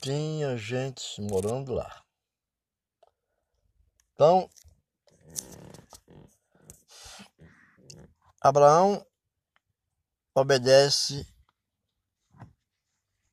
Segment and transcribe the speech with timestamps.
[0.00, 2.04] tinha gente morando lá.
[4.14, 4.48] Então,
[8.40, 9.06] Abraão
[10.34, 11.26] obedece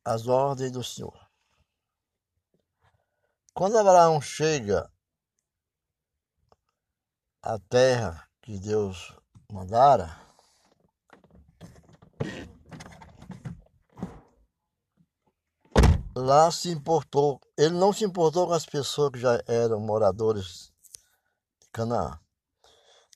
[0.04, 1.18] às ordens do Senhor.
[3.54, 4.92] Quando Abraão chega
[7.42, 9.14] à terra que Deus
[9.52, 10.08] mandara,
[16.18, 20.72] lá se importou, ele não se importou com as pessoas que já eram moradores
[21.62, 22.20] de Canaã.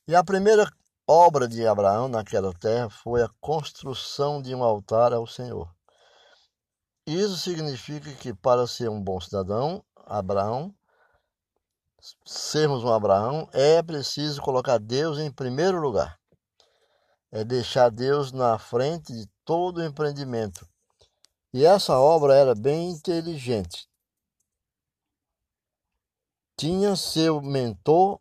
[0.06, 0.70] E a primeira
[1.06, 5.68] obra de Abraão naquela terra foi a construção de um altar ao Senhor.
[7.06, 10.72] Isso significa que para ser um bom cidadão, Abraão,
[12.24, 16.18] sermos um Abraão, é preciso colocar Deus em primeiro lugar.
[17.32, 20.66] É deixar Deus na frente de todo empreendimento.
[21.54, 23.86] E essa obra era bem inteligente.
[26.56, 28.20] Tinha seu mentor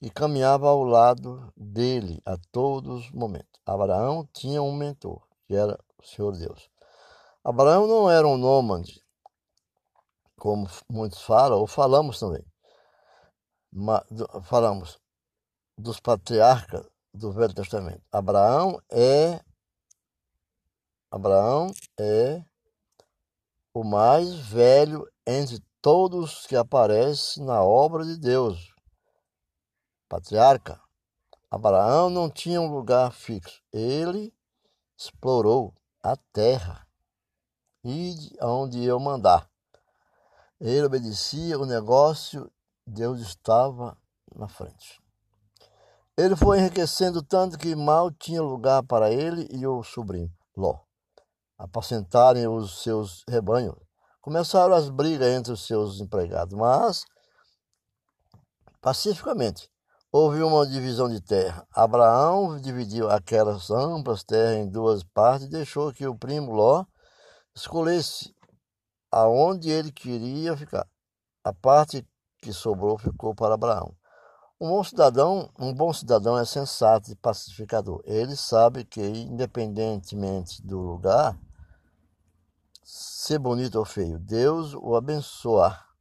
[0.00, 3.60] e caminhava ao lado dele a todos os momentos.
[3.66, 6.70] Abraão tinha um mentor, que era o Senhor Deus.
[7.44, 9.04] Abraão não era um nômade,
[10.36, 12.44] como muitos falam, ou falamos também.
[14.44, 14.98] falamos
[15.76, 18.02] dos patriarcas do Velho Testamento.
[18.10, 19.40] Abraão é
[21.12, 22.42] Abraão é
[23.72, 28.72] o mais velho entre todos que aparecem na obra de Deus
[30.12, 30.78] patriarca,
[31.50, 33.62] Abraão não tinha um lugar fixo.
[33.72, 34.30] Ele
[34.94, 36.86] explorou a terra
[37.82, 39.50] e onde eu mandar.
[40.60, 42.52] Ele obedecia o negócio,
[42.86, 43.96] Deus estava
[44.36, 45.00] na frente.
[46.14, 50.80] Ele foi enriquecendo tanto que mal tinha lugar para ele e o sobrinho, Ló,
[51.62, 53.76] apacentarem os seus rebanhos.
[54.20, 57.04] Começaram as brigas entre os seus empregados, mas
[58.80, 59.72] pacificamente
[60.14, 61.66] Houve uma divisão de terra.
[61.74, 66.84] Abraão dividiu aquelas amplas terras em duas partes e deixou que o primo Ló
[67.56, 68.36] escolhesse
[69.10, 70.86] aonde ele queria ficar.
[71.42, 72.06] A parte
[72.42, 73.96] que sobrou ficou para Abraão.
[74.60, 78.02] Um bom cidadão, um bom cidadão é sensato e pacificador.
[78.04, 81.34] Ele sabe que independentemente do lugar,
[82.94, 85.92] ser bonito ou feio, Deus o abençoar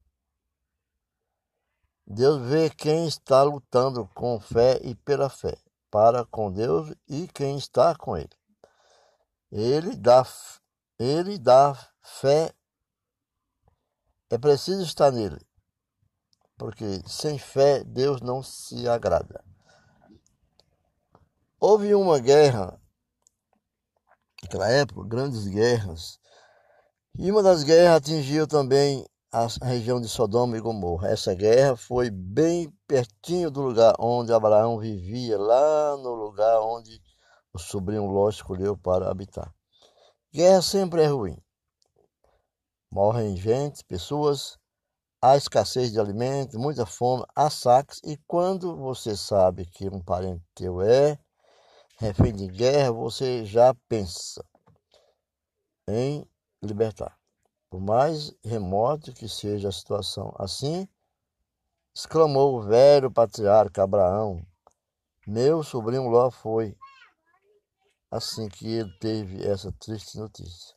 [2.14, 5.58] Deus vê quem está lutando com fé e pela fé,
[5.90, 8.36] para com Deus e quem está com Ele.
[9.50, 10.28] Ele dá,
[11.00, 12.54] ele dá fé,
[14.30, 15.40] é preciso estar nele,
[16.58, 19.42] porque sem fé Deus não se agrada.
[21.58, 22.78] Houve uma guerra,
[24.44, 26.21] naquela época, grandes guerras,
[27.18, 31.10] e uma das guerras atingiu também a região de Sodoma e Gomorra.
[31.10, 37.02] Essa guerra foi bem pertinho do lugar onde Abraão vivia, lá no lugar onde
[37.54, 39.54] o sobrinho Ló escolheu para habitar.
[40.34, 41.38] Guerra sempre é ruim.
[42.90, 44.58] Morrem gente, pessoas,
[45.22, 50.44] há escassez de alimentos, muita fome, há saques, e quando você sabe que um parente
[50.54, 51.18] teu é
[51.98, 54.44] refém de guerra, você já pensa
[55.88, 56.26] em
[56.62, 57.18] libertar.
[57.70, 60.34] Por mais remoto que seja a situação.
[60.38, 60.88] Assim,
[61.94, 64.46] exclamou o velho patriarca Abraão.
[65.26, 66.78] Meu sobrinho Ló foi
[68.10, 70.76] assim que ele teve essa triste notícia.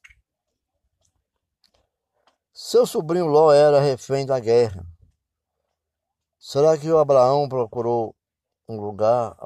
[2.52, 4.86] Seu sobrinho Ló era refém da guerra.
[6.38, 8.14] Será que o Abraão procurou
[8.68, 9.36] um lugar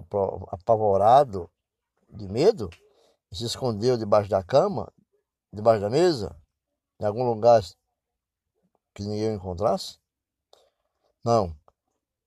[0.49, 1.51] apavorado
[2.11, 2.69] de medo
[3.33, 4.93] e se escondeu debaixo da cama,
[5.53, 6.37] debaixo da mesa?
[7.01, 7.63] em algum lugar
[8.95, 9.99] que ninguém encontrasse?
[11.25, 11.57] Não.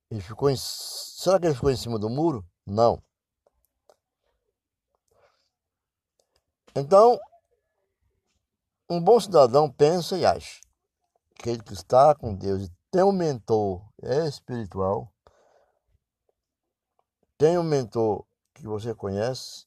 [0.09, 0.56] Ele ficou em...
[0.56, 2.46] Será que ele ficou em cima do muro?
[2.66, 3.02] Não.
[6.75, 7.19] Então,
[8.90, 10.62] um bom cidadão pensa e acha
[11.36, 13.81] que ele que está com Deus e tem um mentor
[14.28, 15.12] espiritual,
[17.38, 19.66] tem um mentor que você conhece,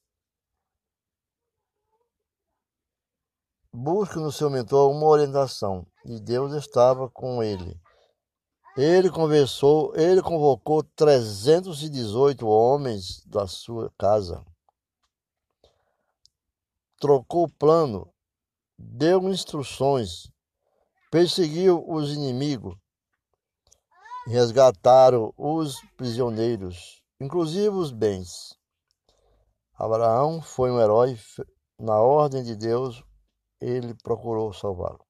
[3.76, 7.76] Busque no seu mentor uma orientação, e Deus estava com ele.
[8.76, 14.44] Ele conversou, ele convocou 318 homens da sua casa.
[17.00, 18.08] Trocou o plano,
[18.78, 20.30] deu instruções,
[21.10, 22.76] perseguiu os inimigos,
[24.28, 28.56] resgataram os prisioneiros, inclusive os bens.
[29.74, 31.18] Abraão foi um herói
[31.76, 33.02] na ordem de Deus
[33.60, 35.04] ele procurou salvá-lo.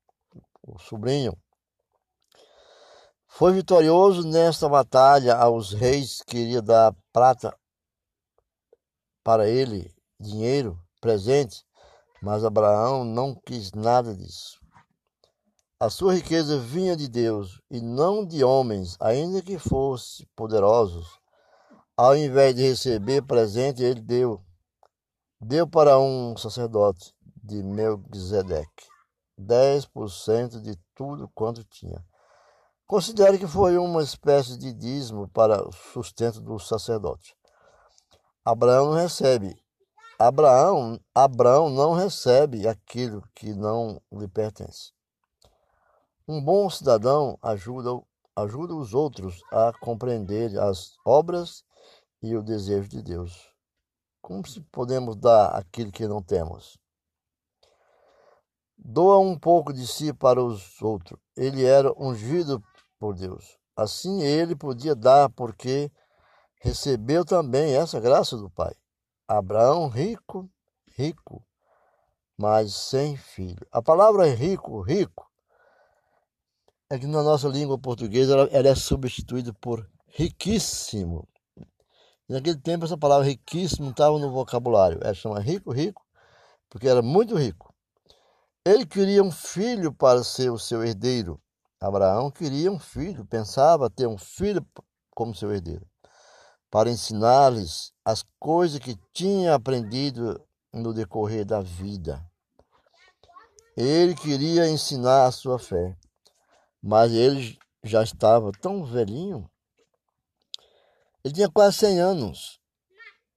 [0.63, 1.37] o sobrinho.
[3.27, 7.57] Foi vitorioso nesta batalha aos reis, queria dar prata
[9.23, 11.65] para ele, dinheiro, presente,
[12.23, 14.61] mas Abraão não quis nada disso.
[15.81, 21.19] A sua riqueza vinha de Deus e não de homens, ainda que fosse poderosos.
[21.97, 24.43] Ao invés de receber presente, ele deu.
[25.41, 27.14] Deu para um sacerdote
[27.45, 28.87] de Melquisedeque
[29.39, 32.05] 10% de tudo quanto tinha.
[32.87, 37.37] Considere que foi uma espécie de dízimo para o sustento do sacerdote.
[38.45, 39.57] Abraão não recebe.
[40.19, 44.93] Abraão, Abraão não recebe aquilo que não lhe pertence.
[46.27, 47.91] Um bom cidadão ajuda,
[48.37, 51.65] ajuda os outros a compreender as obras
[52.23, 53.51] e o desejo de Deus.
[54.23, 56.79] Como se podemos dar aquilo que não temos?
[58.87, 61.19] Doa um pouco de si para os outros.
[61.35, 62.63] Ele era ungido
[62.99, 63.59] por Deus.
[63.75, 65.91] Assim ele podia dar, porque
[66.61, 68.75] recebeu também essa graça do Pai.
[69.27, 70.51] Abraão, rico,
[70.97, 71.43] rico,
[72.37, 73.67] mas sem filho.
[73.73, 75.27] A palavra rico, rico,
[76.91, 81.27] é que na nossa língua portuguesa ela, ela é substituída por riquíssimo.
[82.29, 85.01] Naquele tempo essa palavra riquíssimo estava no vocabulário.
[85.03, 86.03] Ela chama rico, rico,
[86.69, 87.74] porque era muito rico.
[88.67, 91.39] Ele queria um filho para ser o seu herdeiro.
[91.79, 94.67] Abraão queria um filho, pensava ter um filho
[95.11, 95.87] como seu herdeiro,
[96.71, 102.25] para ensinar-lhes as coisas que tinha aprendido no decorrer da vida.
[103.77, 105.95] Ele queria ensinar a sua fé,
[106.83, 109.47] mas ele já estava tão velhinho.
[111.23, 112.61] Ele tinha quase 100 anos.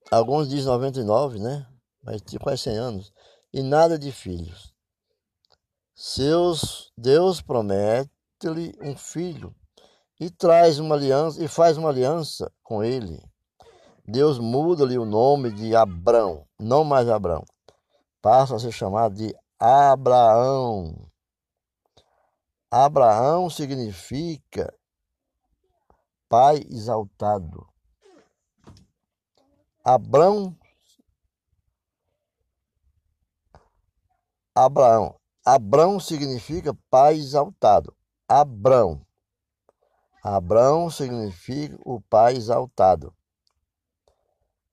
[0.09, 1.67] Alguns dizem 99, né?
[2.01, 3.13] Mas tinha quase 100 anos.
[3.51, 4.76] E nada de filhos.
[5.99, 8.11] Seus, Deus promete
[8.43, 9.55] lhe um filho
[10.19, 13.19] e traz uma aliança e faz uma aliança com ele.
[14.05, 17.43] Deus muda-lhe o nome de Abrão, não mais Abrão.
[18.21, 21.09] Passa a ser chamado de Abraão.
[22.69, 24.71] Abraão significa
[26.29, 27.67] pai exaltado.
[29.83, 30.55] Abrão
[34.53, 35.19] Abraão.
[35.49, 37.95] Abrão significa pai exaltado.
[38.27, 39.01] Abrão.
[40.21, 43.15] Abrão significa o pai exaltado.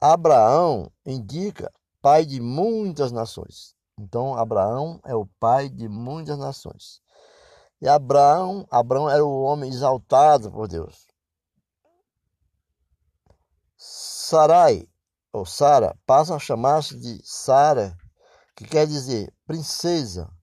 [0.01, 1.73] Abraão indica
[2.03, 3.77] pai de muitas nações.
[3.97, 7.01] Então, Abraão é o pai de muitas nações.
[7.81, 11.07] E Abraão, Abraão era o homem exaltado por Deus.
[13.77, 14.89] Sarai,
[15.33, 17.97] ou Sara, passa a chamar-se de Sara,
[18.57, 20.34] que quer dizer princesa.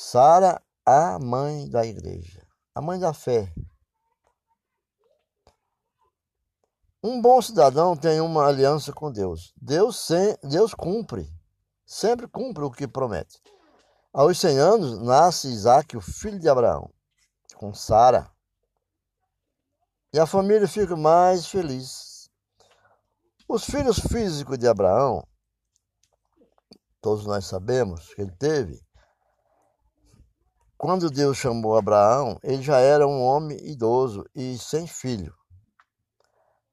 [0.00, 2.48] Sara, a mãe da igreja
[2.78, 3.52] a mãe da fé.
[7.02, 9.52] Um bom cidadão tem uma aliança com Deus.
[9.60, 11.28] Deus, sem, Deus cumpre,
[11.84, 13.42] sempre cumpre o que promete.
[14.12, 16.88] Aos 100 anos nasce Isaac, o filho de Abraão,
[17.56, 18.30] com Sara.
[20.12, 22.30] E a família fica mais feliz.
[23.48, 25.26] Os filhos físicos de Abraão,
[27.00, 28.80] todos nós sabemos que ele teve,
[30.78, 35.34] quando Deus chamou Abraão, ele já era um homem idoso e sem filho.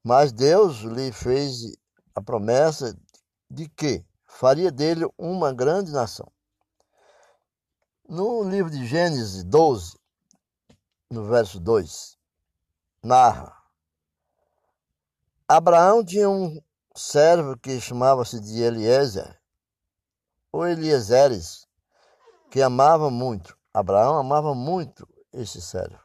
[0.04, 1.76] Mas Deus lhe fez
[2.14, 2.96] a promessa
[3.50, 6.32] de que faria dele uma grande nação.
[8.08, 9.98] No livro de Gênesis 12,
[11.10, 12.16] no verso 2,
[13.02, 13.58] narra:
[15.48, 16.62] Abraão tinha um
[16.96, 19.42] servo que chamava-se de Eliezer,
[20.52, 21.68] ou Eliezeres,
[22.52, 23.58] que amava muito.
[23.76, 26.00] Abraão amava muito esse servo.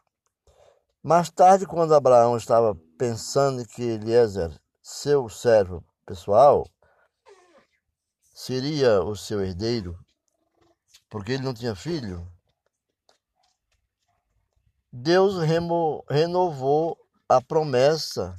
[1.01, 6.67] Mais tarde, quando Abraão estava pensando que Eliezer, seu servo pessoal,
[8.35, 9.97] seria o seu herdeiro,
[11.09, 12.27] porque ele não tinha filho,
[14.93, 16.99] Deus remo, renovou
[17.29, 18.37] a promessa.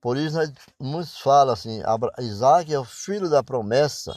[0.00, 0.38] Por isso,
[0.80, 1.82] muitos falam assim:
[2.20, 4.16] Isaac é o filho da promessa.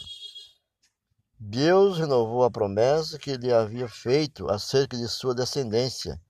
[1.42, 6.22] Deus renovou a promessa que ele havia feito acerca de sua descendência.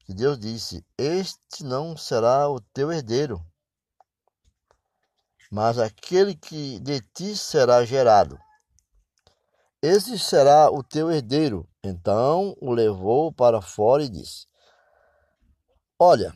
[0.00, 3.42] Que Deus disse: Este não será o teu herdeiro,
[5.50, 8.38] mas aquele que de ti será gerado.
[9.80, 11.66] Esse será o teu herdeiro.
[11.82, 14.46] Então o levou para fora e disse:
[15.98, 16.34] Olha,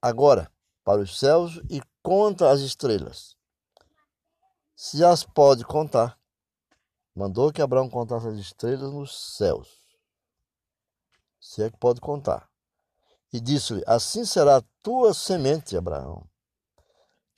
[0.00, 0.50] agora
[0.82, 3.36] para os céus e conta as estrelas,
[4.74, 6.18] se as pode contar.
[7.14, 9.68] Mandou que Abraão contasse as estrelas nos céus.
[11.40, 12.50] se é que pode contar.
[13.32, 16.26] E disse-lhe: Assim será a tua semente, Abraão.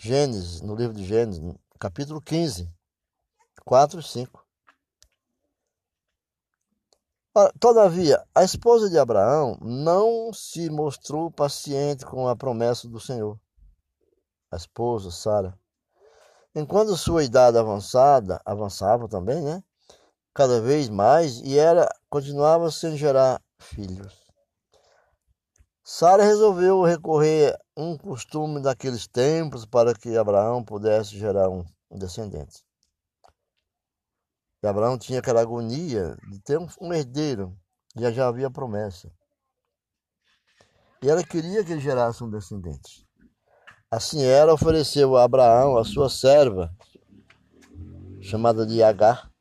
[0.00, 1.42] Gênesis, no livro de Gênesis,
[1.78, 2.72] capítulo 15,
[3.64, 4.46] 4 e 5.
[7.60, 13.38] Todavia, a esposa de Abraão não se mostrou paciente com a promessa do Senhor.
[14.50, 15.58] A esposa, Sara.
[16.58, 19.62] Enquanto sua idade avançada, avançava também, né?
[20.32, 24.24] Cada vez mais, e ela continuava sem gerar filhos.
[25.84, 32.64] Sara resolveu recorrer a um costume daqueles tempos para que Abraão pudesse gerar um descendente.
[34.62, 37.54] E Abraão tinha aquela agonia de ter um herdeiro,
[37.94, 39.12] já já havia promessa.
[41.02, 43.05] E ela queria que ele gerasse um descendente.
[43.96, 46.70] Assim ela ofereceu a Abraão a sua serva,
[48.20, 49.32] chamada de Agar,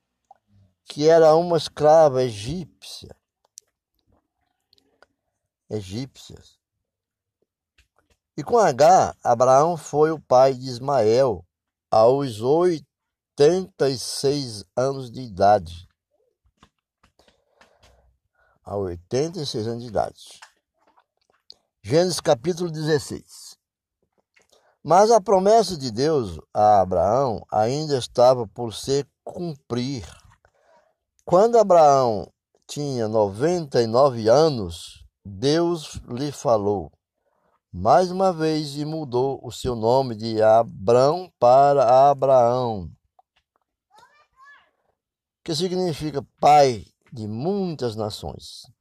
[0.85, 3.13] que era uma escrava egípcia.
[5.69, 6.57] Egípcias.
[8.37, 11.45] E com Agar, Abraão foi o pai de Ismael
[11.91, 15.85] aos 86 anos de idade.
[18.63, 20.39] A 86 anos de idade.
[21.83, 23.54] Gênesis capítulo 16.
[24.87, 30.05] Mas a promessa de Deus a Abraão ainda estava por se cumprir.
[31.25, 32.31] Quando Abraão
[32.67, 36.91] tinha 99 anos, Deus lhe falou
[37.73, 42.87] mais uma vez e mudou o seu nome de Abrão para Abraão,
[45.43, 48.74] que significa pai de muitas nações.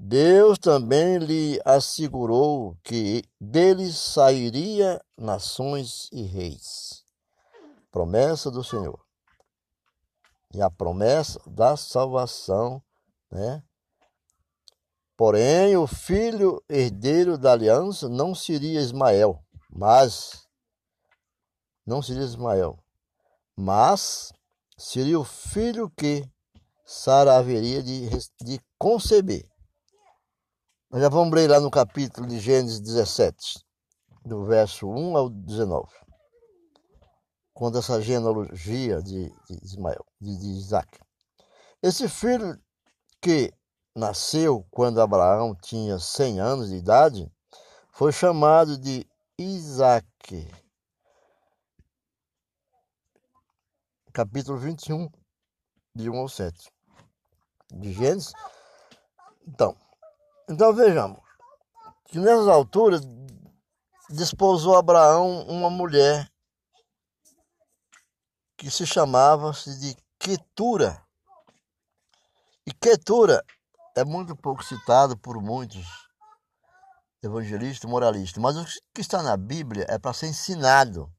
[0.00, 7.04] Deus também lhe assegurou que dele sairia nações e reis.
[7.90, 9.04] Promessa do Senhor.
[10.54, 12.80] E a promessa da salvação,
[13.28, 13.60] né?
[15.16, 20.46] Porém, o filho herdeiro da aliança não seria Ismael, mas
[21.84, 22.78] não seria Ismael,
[23.56, 24.32] mas
[24.76, 26.24] seria o filho que
[26.86, 28.08] Sara haveria de,
[28.40, 29.44] de conceber.
[30.90, 33.62] Nós já vamos ler lá no capítulo de Gênesis 17,
[34.24, 35.86] do verso 1 ao 19.
[37.52, 40.98] Conta essa genealogia de, de Ismael, de, de Isaac.
[41.82, 42.58] Esse filho
[43.20, 43.52] que
[43.94, 47.30] nasceu quando Abraão tinha 100 anos de idade,
[47.92, 49.06] foi chamado de
[49.38, 50.50] Isaac.
[54.10, 55.06] Capítulo 21,
[55.94, 56.72] de 1 ao 7.
[57.74, 58.32] De Gênesis.
[59.46, 59.76] Então,
[60.48, 61.20] então vejamos
[62.06, 63.02] que nessas alturas
[64.08, 66.30] desposou Abraão uma mulher
[68.56, 71.00] que se chamava -se de Quetura.
[72.66, 73.44] E Quetura
[73.96, 75.86] é muito pouco citado por muitos
[77.22, 78.64] evangelistas moralistas, mas o
[78.94, 81.12] que está na Bíblia é para ser ensinado,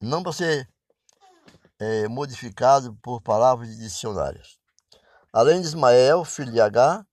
[0.00, 0.68] não para ser
[1.78, 4.58] é, modificado por palavras de dicionários.
[5.32, 7.06] Além de Ismael, filho de Agar,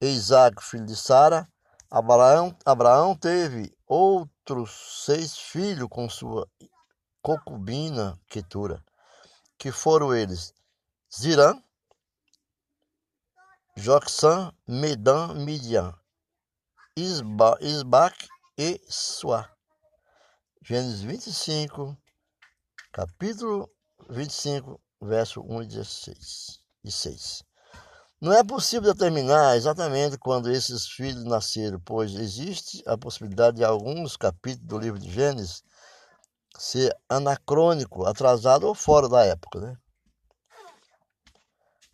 [0.00, 1.50] Isaac, filho de Sara,
[1.90, 6.48] Abraão, Abraão teve outros seis filhos com sua
[7.20, 8.84] concubina Ketura,
[9.58, 10.54] que foram eles
[11.12, 11.60] Zirã,
[13.76, 15.94] Joxã, Medan, Midian,
[16.96, 19.50] Isba, Isbac e Suá.
[20.62, 21.96] Gênesis 25,
[22.92, 23.70] capítulo
[24.10, 27.47] 25, verso 1 e 16 e 6.
[28.20, 34.16] Não é possível determinar exatamente quando esses filhos nasceram, pois existe a possibilidade de alguns
[34.16, 35.62] capítulos do livro de Gênesis
[36.58, 39.60] ser anacrônico, atrasado ou fora da época.
[39.60, 39.76] Né?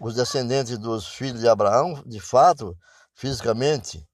[0.01, 2.75] Os descendentes dos filhos de Abraão, de fato,
[3.15, 4.09] fisicamente,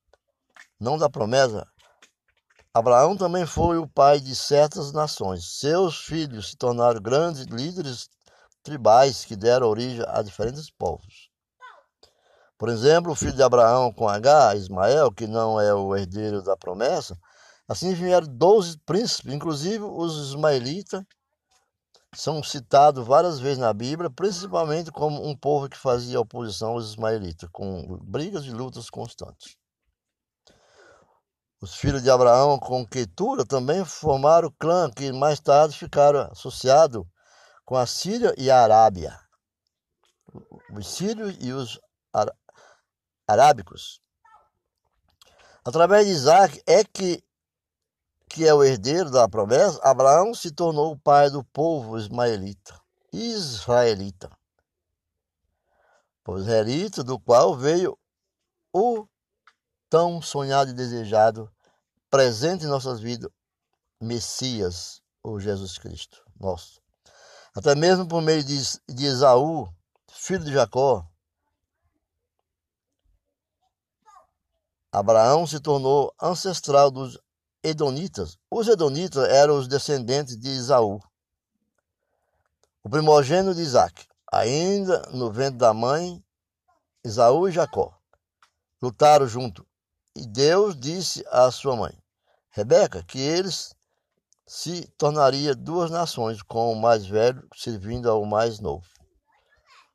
[0.81, 1.65] não da promessa,
[2.75, 5.59] Abraão também foi o pai de certas nações.
[5.61, 8.09] Seus filhos se tornaram grandes líderes
[8.65, 11.30] tribais que deram origem a diferentes povos.
[12.61, 16.55] Por exemplo, o filho de Abraão com H, Ismael, que não é o herdeiro da
[16.55, 17.17] promessa,
[17.67, 21.03] assim vieram doze príncipes, inclusive os ismaelitas
[22.15, 27.49] são citados várias vezes na Bíblia, principalmente como um povo que fazia oposição aos ismaelitas,
[27.51, 29.57] com brigas e lutas constantes.
[31.63, 37.07] Os filhos de Abraão com Quetura também formaram o clã que mais tarde ficaram associados
[37.65, 39.19] com a Síria e a Arábia.
[40.77, 41.81] Os sírios e os
[43.31, 44.01] arábicos.
[45.65, 47.23] Através de Isaac é que,
[48.29, 52.81] que é o herdeiro da promessa, Abraão se tornou o pai do povo ismaelita,
[53.13, 54.31] israelita.
[56.25, 57.99] Povo israelita, do qual veio
[58.73, 59.07] o
[59.89, 61.51] tão sonhado e desejado,
[62.09, 63.31] presente em nossas vidas,
[64.01, 66.81] Messias, ou Jesus Cristo, nosso.
[67.55, 68.57] Até mesmo por meio de,
[68.89, 69.69] de Esaú,
[70.09, 71.10] filho de Jacó,
[74.93, 77.19] Abraão se tornou ancestral dos
[77.63, 78.37] Edonitas.
[78.51, 81.01] Os Edonitas eram os descendentes de Esaú,
[82.83, 84.07] o primogênito de Isaac.
[84.33, 86.25] Ainda no ventre da mãe,
[87.05, 87.97] Esaú e Jacó
[88.83, 89.67] lutaram junto.
[90.17, 91.97] E Deus disse à sua mãe,
[92.51, 93.75] Rebeca, que eles
[94.47, 98.85] se tornaria duas nações, com o mais velho servindo ao mais novo.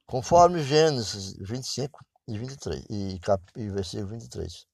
[0.05, 4.65] Conforme Gênesis 25 e 23 e, cap, e versículo 23.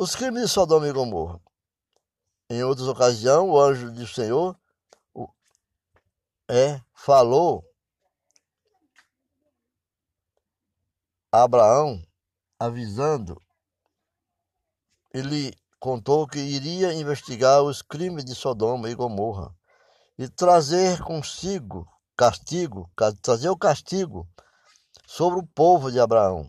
[0.00, 1.40] Os crimes de Sodoma e Gomorra.
[2.48, 4.56] Em outras ocasiões, o anjo do Senhor
[6.48, 7.68] é, falou
[11.32, 12.00] a Abraão,
[12.60, 13.42] avisando,
[15.12, 19.52] ele contou que iria investigar os crimes de Sodoma e Gomorra
[20.16, 22.88] e trazer consigo castigo,
[23.20, 24.28] trazer o castigo
[25.08, 26.48] sobre o povo de Abraão,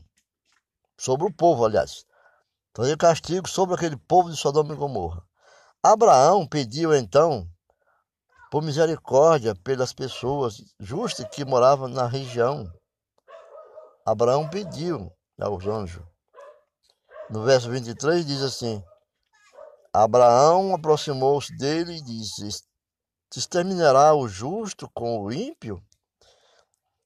[0.95, 2.05] sobre o povo, aliás,
[2.79, 5.21] trazer castigo sobre aquele povo de Sodoma e Gomorra.
[5.83, 7.45] Abraão pediu então
[8.49, 12.71] por misericórdia pelas pessoas justas que moravam na região.
[14.05, 16.01] Abraão pediu aos anjos.
[17.29, 18.81] No verso 23 diz assim:
[19.93, 22.63] Abraão aproximou-se dele e disse:
[23.35, 25.83] Exterminará o justo com o ímpio?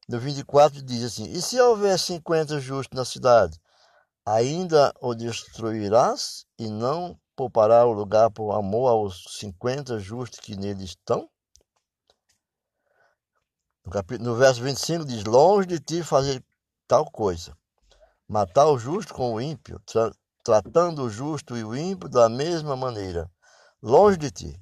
[0.07, 3.59] No 24 diz assim: E se houver cinquenta justos na cidade,
[4.25, 10.83] ainda o destruirás e não poupará o lugar por amor aos cinquenta justos que nele
[10.83, 11.29] estão?
[13.85, 16.43] No, capítulo, no verso 25 diz: Longe de ti fazer
[16.87, 17.57] tal coisa,
[18.27, 19.81] matar o justo com o ímpio,
[20.43, 23.29] tratando o justo e o ímpio da mesma maneira.
[23.81, 24.61] Longe de ti,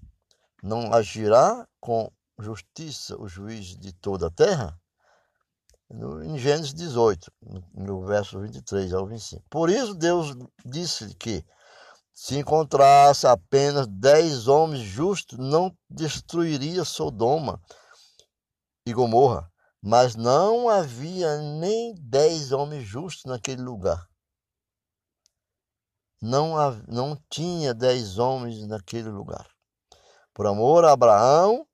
[0.64, 4.81] não agirá com justiça o juiz de toda a terra?
[5.94, 7.32] No, em Gênesis 18,
[7.74, 9.44] no, verso 23 ao 25.
[9.50, 11.44] Por isso Deus disse que
[12.14, 17.62] se encontrasse apenas dez homens justos, não destruiria Sodoma
[18.86, 19.52] e Gomorra,
[19.82, 24.08] mas não havia nem dez homens justos naquele lugar
[26.22, 26.54] não,
[26.88, 29.50] não tinha dez homens naquele lugar.
[30.34, 31.66] Por amor a Abraão,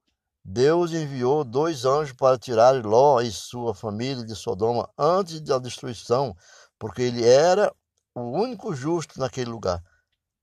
[0.50, 6.34] Deus enviou dois anjos para tirar Ló e sua família de Sodoma antes da destruição,
[6.80, 7.70] porque ele era
[8.16, 9.84] o único justo naquele lugar.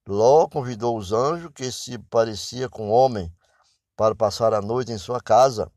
[0.07, 3.33] Ló convidou os anjos, que se parecia com homem,
[3.95, 5.71] para passar a noite em sua casa.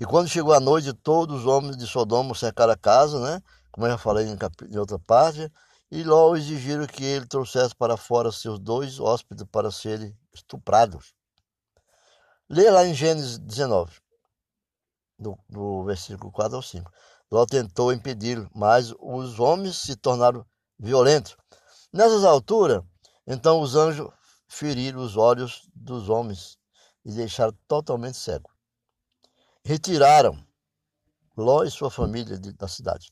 [0.00, 3.40] E quando chegou a noite, todos os homens de Sodoma cercaram a casa, né?
[3.70, 5.48] Como eu já falei em, outra parte,
[5.88, 11.14] e logo exigiram que ele trouxesse para fora seus dois hóspedes para serem estuprados.
[12.54, 13.98] Leia lá em Gênesis 19,
[15.18, 16.92] do, do versículo 4 ao 5.
[17.30, 20.44] Ló tentou impedir, mas os homens se tornaram
[20.78, 21.34] violentos.
[21.90, 22.82] Nessas alturas,
[23.26, 24.12] então os anjos
[24.46, 26.58] feriram os olhos dos homens
[27.06, 28.50] e deixaram totalmente cego.
[29.64, 30.38] Retiraram
[31.34, 33.10] Ló e sua família da cidade.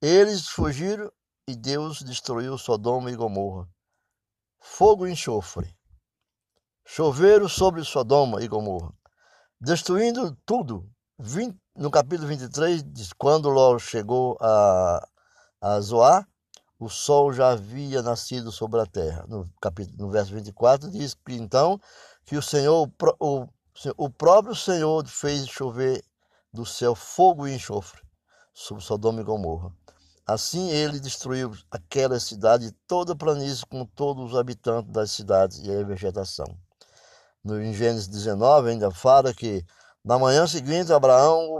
[0.00, 1.12] Eles fugiram
[1.46, 3.68] e Deus destruiu Sodoma e Gomorra.
[4.58, 5.78] Fogo e enxofre.
[6.92, 8.92] Choveram sobre Sodoma e Gomorra,
[9.60, 10.90] destruindo tudo.
[11.76, 15.08] No capítulo 23, diz, quando Ló chegou a,
[15.60, 16.28] a Zoar,
[16.80, 19.24] o sol já havia nascido sobre a terra.
[19.28, 21.80] No, capítulo, no verso 24 diz que então
[22.26, 23.46] que o Senhor, o,
[23.96, 26.02] o próprio Senhor fez chover
[26.52, 28.02] do céu fogo e enxofre
[28.52, 29.72] sobre Sodoma e Gomorra.
[30.26, 35.70] Assim ele destruiu aquela cidade toda a planície com todos os habitantes das cidades e
[35.70, 36.58] a vegetação.
[37.42, 39.64] No em Gênesis 19 ainda fala que
[40.04, 41.58] na manhã seguinte Abraão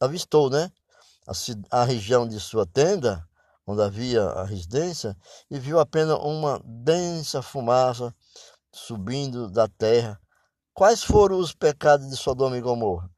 [0.00, 0.70] avistou né,
[1.26, 3.24] a, a região de sua tenda,
[3.66, 5.16] onde havia a residência,
[5.50, 8.14] e viu apenas uma densa fumaça
[8.72, 10.20] subindo da terra.
[10.72, 13.08] Quais foram os pecados de Sodoma e Gomorra?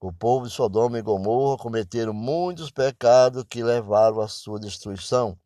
[0.00, 5.38] O povo de Sodoma e Gomorra cometeram muitos pecados que levaram à sua destruição.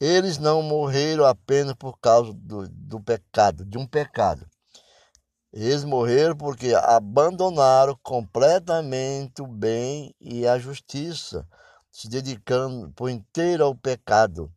[0.00, 4.44] Eles não morreram apenas por causa do, do pecado, de um pecado.
[5.52, 11.46] Eles morreram porque abandonaram completamente o bem e a justiça,
[11.90, 14.50] se dedicando por inteiro ao pecado.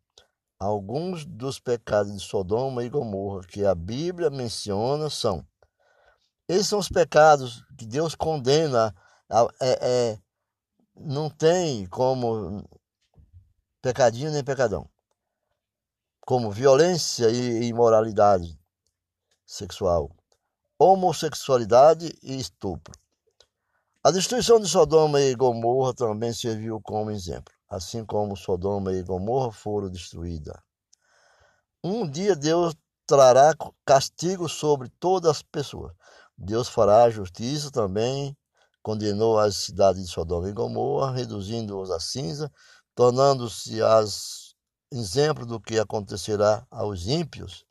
[0.58, 5.46] Alguns dos pecados de Sodoma e Gomorra que a Bíblia menciona são:
[6.48, 8.96] esses são os pecados que Deus condena
[9.60, 10.20] é, é,
[10.96, 12.64] não tem como
[13.82, 14.88] pecadinho nem pecadão.
[16.22, 18.60] como violência e imoralidade
[19.46, 20.10] sexual,
[20.78, 22.94] homossexualidade e estupro.
[24.04, 29.52] A destruição de Sodoma e Gomorra também serviu como exemplo, assim como Sodoma e Gomorra
[29.52, 30.56] foram destruídas.
[31.84, 32.76] Um dia Deus
[33.08, 33.54] trará
[33.86, 35.94] castigo sobre todas as pessoas.
[36.38, 38.36] Deus fará justiça também,
[38.84, 42.52] condenou as cidades de Sodoma e Gomorra, reduzindo-os a cinza,
[42.94, 44.46] tornando-se as
[44.92, 47.66] exemplo do que acontecerá aos ímpios.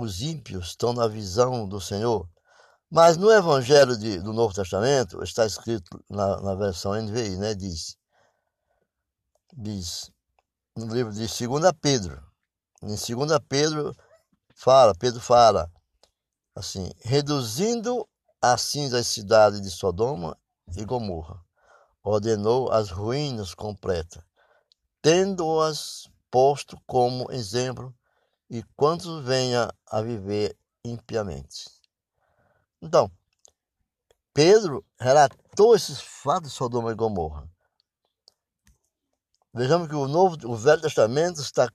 [0.00, 2.28] Os ímpios estão na visão do Senhor
[2.90, 7.54] mas no Evangelho de, do Novo Testamento, está escrito na, na versão NVI, né?
[7.54, 7.96] Diz,
[9.52, 10.10] diz,
[10.76, 12.20] no livro de 2 Pedro,
[12.82, 13.94] em 2 Pedro,
[14.56, 15.70] fala, Pedro fala,
[16.52, 18.08] assim, reduzindo
[18.42, 20.36] assim as cidades de Sodoma
[20.76, 21.40] e Gomorra,
[22.02, 24.20] ordenou as ruínas completas,
[25.00, 27.94] tendo-as posto como exemplo,
[28.50, 31.70] e quantos venha a viver impiamente.
[32.82, 33.10] Então,
[34.34, 37.48] Pedro relatou esses fatos de Sodoma e Gomorra.
[39.54, 41.70] Vejamos que o Novo, o Velho Testamento está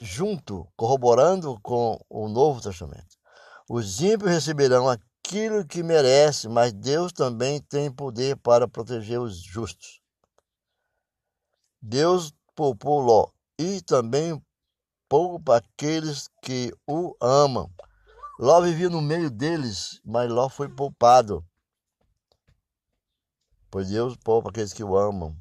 [0.00, 3.18] junto, corroborando com o Novo Testamento.
[3.68, 10.00] Os ímpios receberão aquilo que merecem, mas Deus também tem poder para proteger os justos.
[11.80, 14.42] Deus poupou Ló e também
[15.10, 17.68] poupa aqueles que o amam.
[18.38, 21.44] Ló vivia no meio deles, mas Ló foi poupado.
[23.68, 25.36] Pois Deus poupa aqueles que o amam,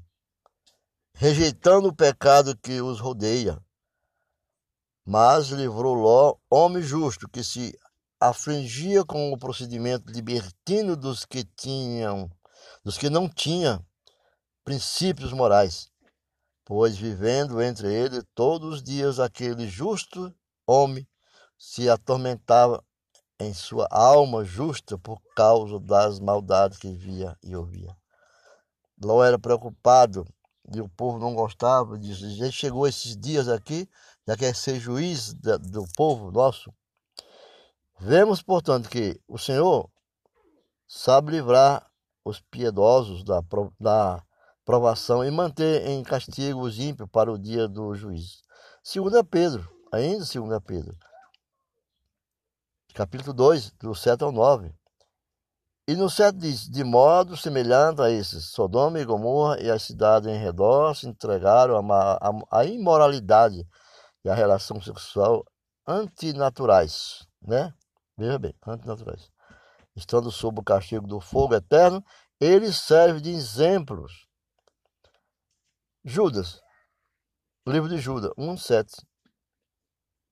[1.13, 3.63] rejeitando o pecado que os rodeia.
[5.05, 7.77] Mas livrou Ló, homem justo, que se
[8.19, 12.29] afligia com o procedimento libertino dos que tinham,
[12.84, 13.86] dos que não tinham
[14.63, 15.88] princípios morais.
[16.69, 20.32] Pois vivendo entre eles todos os dias aquele justo
[20.67, 21.08] homem
[21.58, 22.86] se atormentava
[23.39, 27.97] em sua alma justa por causa das maldades que via e ouvia.
[29.03, 30.27] Ló era preocupado
[30.71, 32.23] e o povo não gostava disso.
[32.23, 33.89] Ele chegou esses dias aqui,
[34.27, 36.71] já quer ser juiz do povo nosso.
[37.99, 39.89] Vemos, portanto, que o Senhor
[40.88, 41.89] sabe livrar
[42.23, 43.41] os piedosos da,
[43.79, 44.23] da
[44.69, 48.38] provação e manter em castigo os ímpios para o dia do juízo.
[48.84, 50.95] Segunda Pedro, ainda segunda Pedro
[52.93, 54.71] capítulo 2, do 7 ao 9.
[55.88, 60.29] E no 7 diz: De modo semelhante a esses, Sodoma e Gomorra e as cidades
[60.29, 61.82] em redor se entregaram
[62.51, 63.65] à imoralidade
[64.23, 65.43] e à relação sexual
[65.88, 67.73] antinaturais, né?
[68.15, 69.32] Veja bem, antinaturais.
[69.95, 72.05] Estando sob o castigo do fogo eterno,
[72.39, 74.29] eles servem de exemplos.
[76.12, 76.60] Judas,
[77.67, 79.08] livro de Judas, 1, 7.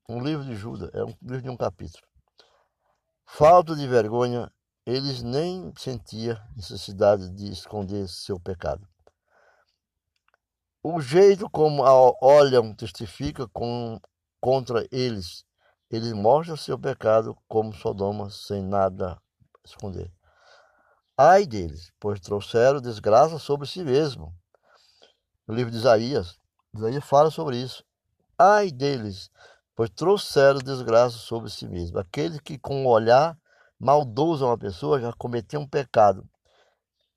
[0.09, 2.03] Um livro de Judas, é um livro de um capítulo.
[3.23, 4.51] Falta de vergonha,
[4.87, 8.87] eles nem sentiam necessidade de esconder seu pecado.
[10.81, 11.83] O jeito como
[12.23, 14.01] olham testifica com,
[14.41, 15.45] contra eles.
[15.91, 19.21] Eles mostram seu pecado como Sodoma, sem nada
[19.63, 20.11] esconder.
[21.15, 24.35] Ai deles, pois trouxeram desgraça sobre si mesmo.
[25.47, 26.37] No livro de Isaías,
[26.75, 27.83] Isaías fala sobre isso.
[28.37, 29.31] Ai deles,
[29.75, 31.97] pois trouxeram desgraça sobre si mesmo.
[31.99, 33.37] Aquele que com o olhar
[33.79, 36.27] maldoso a uma pessoa já cometeu um pecado.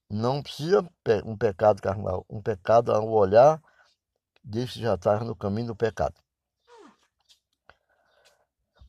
[0.08, 0.88] Não precisa
[1.24, 3.60] um pecado carnal, um pecado ao olhar
[4.42, 6.14] que já está no caminho do pecado.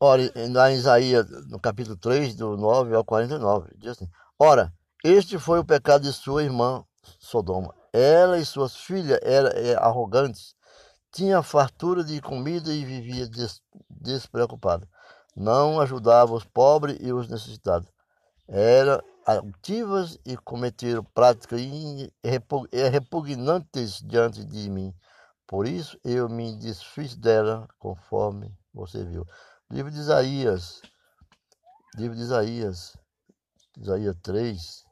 [0.00, 4.72] Ora, em Isaías, no capítulo 3, do 9 ao 49, diz assim: Ora,
[5.04, 6.84] este foi o pecado de sua irmã
[7.20, 7.81] Sodoma.
[7.92, 10.54] Ela e suas filhas eram é, arrogantes
[11.12, 14.88] tinha fartura de comida e vivia des, despreocupada.
[15.36, 17.88] Não ajudava os pobres e os necessitados.
[18.48, 21.60] Eram altivas e cometeram práticas
[22.90, 24.92] repugnantes diante de mim.
[25.46, 29.26] Por isso eu me desfiz dela, conforme você viu.
[29.70, 30.80] Livro de Isaías.
[31.94, 32.96] Livro de Isaías.
[33.78, 34.84] Isaías 3.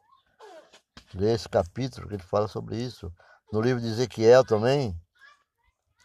[1.13, 3.11] Lê esse capítulo que ele fala sobre isso.
[3.51, 4.99] No livro de Ezequiel também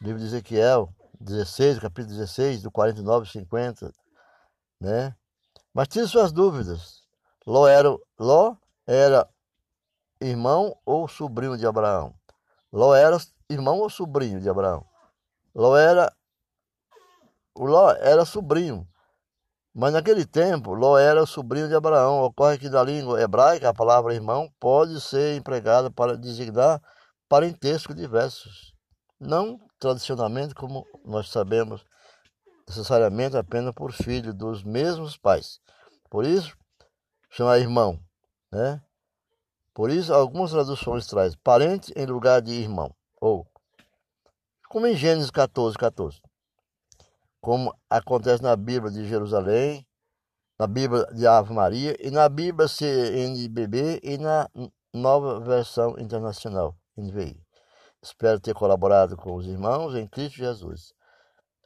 [0.00, 3.92] livro de Ezequiel 16, capítulo 16, do 49 ao 50,
[4.80, 5.16] né?
[5.72, 7.02] Mas tire suas dúvidas.
[7.46, 9.28] Ló era, Ló era
[10.20, 12.14] irmão ou sobrinho de Abraão?
[12.72, 14.84] Ló era irmão ou sobrinho de Abraão?
[15.54, 16.12] Ló era
[17.56, 18.86] Ló era sobrinho.
[19.78, 22.22] Mas naquele tempo, Ló era sobrinho de Abraão.
[22.22, 26.80] Ocorre que na língua hebraica a palavra irmão pode ser empregada para designar
[27.28, 28.72] parentesco diversos.
[29.20, 31.84] Não tradicionalmente, como nós sabemos,
[32.66, 35.60] necessariamente apenas por filho dos mesmos pais.
[36.08, 36.56] Por isso,
[37.28, 38.00] chama irmão,
[38.50, 38.80] né?
[39.74, 43.46] Por isso, algumas traduções trazem parente em lugar de irmão, ou
[44.70, 46.18] como em Gênesis 14, 14,
[47.46, 49.86] como acontece na Bíblia de Jerusalém,
[50.58, 54.50] na Bíblia de Ave Maria e na Bíblia CNBB e na
[54.92, 57.40] nova versão internacional, NVI.
[58.02, 60.92] Espero ter colaborado com os irmãos em Cristo Jesus.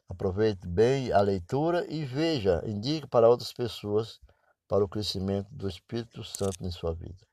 [0.07, 4.19] Aproveite bem a leitura e veja, indique para outras pessoas
[4.67, 7.30] para o crescimento do Espírito Santo em sua vida.